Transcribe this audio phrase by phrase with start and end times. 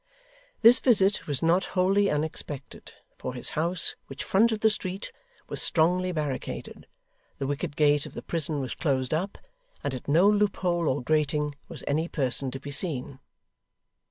[0.63, 5.11] This visit was not wholly unexpected, for his house, which fronted the street,
[5.47, 6.87] was strongly barricaded,
[7.37, 9.37] the wicket gate of the prison was closed up,
[9.83, 13.19] and at no loophole or grating was any person to be seen.